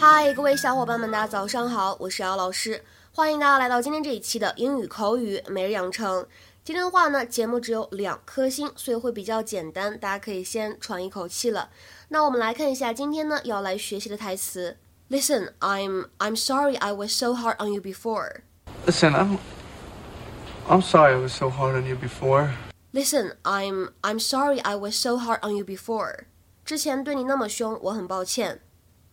[0.00, 6.24] 嗨，各位小伙伴们，大家早上好，我是姚老师，欢迎大家来到今天这一期的英语口语每日养成。
[6.62, 11.70] 今天的话呢，节目只有两颗星，所以会比较简单，大家可以先喘一口气了。
[12.10, 14.76] 那我们来看一下今天呢要来学习的台词。
[15.10, 18.42] Listen, I'm I'm sorry I was so hard on you before.
[18.86, 19.38] Listen, I'm
[20.68, 22.50] I'm sorry I was so hard on you before.
[22.92, 26.26] Listen, I'm I'm sorry I was so hard on you before.
[26.64, 28.60] 之前对你那么凶，我很抱歉。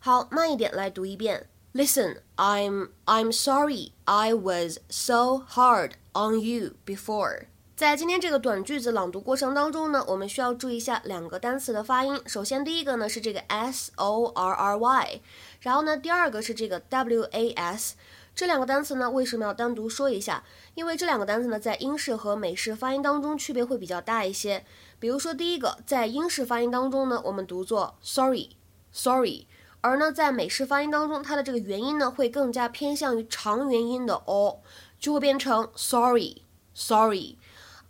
[0.00, 1.48] 好，慢一点来读一遍。
[1.74, 7.46] Listen, I'm I'm sorry I was so hard on you before.
[7.76, 12.20] 在今天这个短句子朗读过程当中呢，我们需要注意一下两个单词的发音。
[12.26, 15.20] 首先，第一个呢是这个 s o r r y，
[15.60, 17.96] 然后呢，第二个是这个 w a s。
[18.34, 20.44] 这两个单词呢，为什么要单独说一下？
[20.74, 24.64] 因为这两个单词呢，在英式和美式发音当中区别会比较大一些。
[25.00, 29.46] 比如说，第一个，在英式发音当中呢，我们读作 sorry，sorry。
[29.80, 34.60] 而呢，在美式发音当中，它的这个元音呢会更加偏向于长元音的 o，
[34.98, 37.38] 就会变成 sorry，sorry。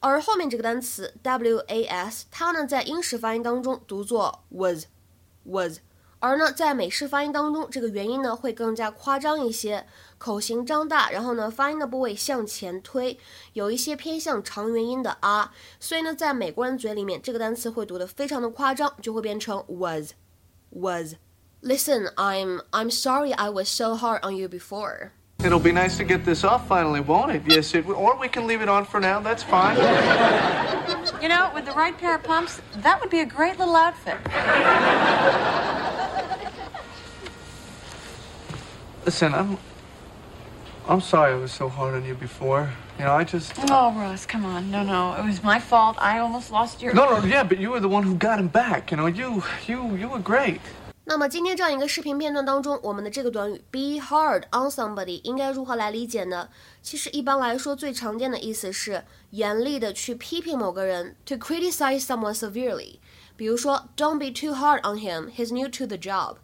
[0.00, 5.78] 而后面这个单词 was，它呢在英式发音当中读作 was，was。
[6.18, 9.86] 而呢在美式发音当中，这个元音呢会更加夸张一些，
[10.18, 13.18] 口型张大，然后呢发音的部位向前推，
[13.52, 15.52] 有一些偏向长元音的啊。
[15.78, 21.14] 所以呢，在美国人嘴里面，这个单词会读得非常的夸张，就会变成 was，was。
[21.62, 25.12] Listen, I'm I'm sorry I was so hard on you before.
[25.44, 27.42] It'll be nice to get this off finally, won't it?
[27.46, 29.20] Yes, it or we can leave it on for now.
[29.20, 29.76] That's fine.
[31.20, 34.16] You know, with the right pair of pumps, that would be a great little outfit.
[39.04, 39.58] Listen, I'm
[40.88, 42.70] I'm sorry I was so hard on you before.
[42.98, 43.52] You know, I just.
[43.70, 44.70] Oh, Russ, come on.
[44.70, 45.96] No, no, it was my fault.
[45.98, 46.94] I almost lost your.
[46.94, 48.90] No, no, yeah, but you were the one who got him back.
[48.90, 50.60] You know, you, you, you were great.
[51.08, 56.48] 那么今天这样一个视频片段当中，我们的这个短语 be hard on somebody 应该如何来理解呢？
[56.82, 62.96] 其实一般来说，最常见的意思是严厉的去批评某个人，to criticize someone severely。
[63.36, 65.30] 比如说，Don't be too hard on him.
[65.30, 66.38] He's new to the job.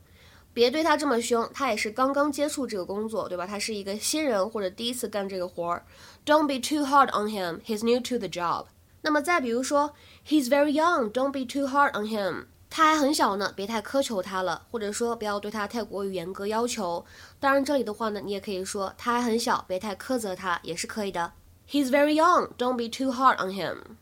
[0.54, 3.44] 别对他这么凶，他也是刚刚接触这个工作，对吧？
[3.44, 5.84] 他是一个新人或者第一次干这个活儿。
[6.24, 7.60] Don't be too hard on him.
[7.62, 8.66] He's new to the job.
[9.00, 11.10] 那么再比如说，He's very young.
[11.10, 12.44] Don't be too hard on him.
[12.74, 17.04] 他还很小呢，别太苛求他了，或者说不要对他太过于严格要求。
[17.38, 21.34] 当然，这里的话呢，你也可以说他还很小，别太苛责他，也是可以的。
[21.68, 23.98] He's very young, don't be too hard on him.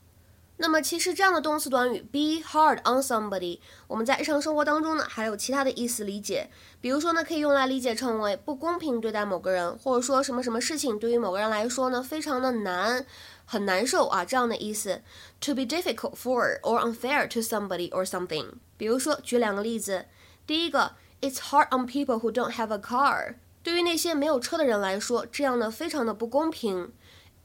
[0.63, 6.51] 那么，其实这样的动词短语 be hard on somebody，我们在日常生活当中呢，还有其他的意思理解。
[6.83, 13.07] 比如说呢，可以用来理解成为不公平对待某个人，或者说什么什么事情对于某个人来说呢，非常的难。
[13.47, 15.01] 很难受啊，这样的意思。
[15.41, 18.47] To be difficult for or unfair to somebody or something。
[18.77, 20.05] 比如说，举两个例子。
[20.47, 23.37] 第一个，It's hard on people who don't have a car。
[23.63, 26.93] 对于那些没有车的人来说，这样呢非常的不公平。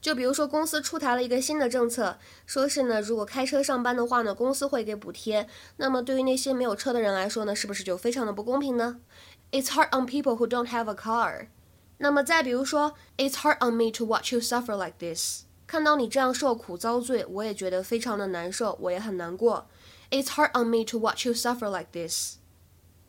[0.06, 5.50] 就比如说，公司出台了一个新的政策，说是呢，如果开车上班的话呢，公司会给补贴。
[5.78, 9.00] 那么对于那些没有车的人来说呢，是不是就非常的不公平呢
[9.52, 11.48] ？It's hard on people who don't have a car。
[11.98, 15.46] 那么再比如说，It's hard on me to watch you suffer like this。
[15.66, 19.66] 看到你这样受苦遭罪，我也觉得非常的难受，我也很难过。
[20.12, 22.36] It's hard on me to watch you suffer like this。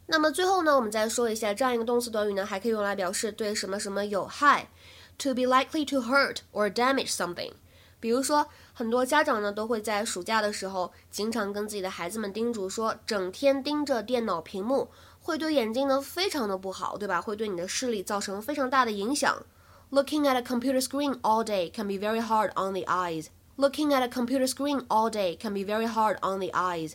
[0.07, 4.71] 那么最后呢，我们再说一下这样一个动词短语呢，还可以用来表示对什么什么有害
[5.19, 7.53] ，to be likely to hurt or damage something。
[7.99, 14.91] 比如说，很多家长呢都会在暑假的时候，经常跟自己的孩子们叮嘱说，整天盯着电脑屏幕
[15.21, 17.21] 会对眼睛呢非常的不好，对吧？
[17.21, 19.43] 会对你的视力造成非常大的影响。
[19.91, 23.29] Looking at a computer screen all day can be very hard on the eyes.
[23.57, 26.93] Looking at a computer screen all day can be very hard on the eyes.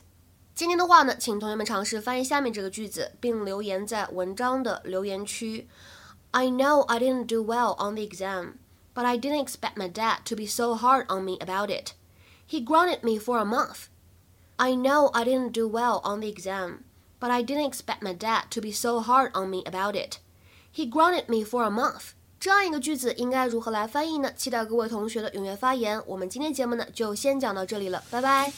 [0.53, 5.67] 今天的话呢，请同学们尝试翻译下面这个句子，并留言在文章的留言区。
[6.33, 8.59] I know I didn't do well on the exam,
[8.93, 11.93] but I didn't expect my dad to be so hard on me about it.
[12.45, 13.89] He grounded me for a month.
[14.57, 16.85] I know I didn't do well on the exam,
[17.19, 20.19] but I didn't expect my dad to be so hard on me about it.
[20.71, 22.13] He grounded me for a month.
[22.41, 24.33] 这样一个句子应该如何来翻译呢？
[24.35, 26.01] 期待各位同学的踊跃发言。
[26.07, 28.51] 我们今天节目呢就先讲到这里了，拜拜。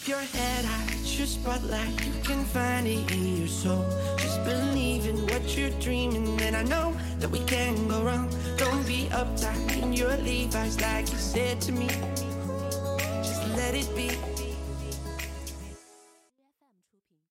[13.56, 14.33] Let it be